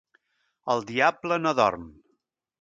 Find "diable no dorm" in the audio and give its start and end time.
0.91-1.87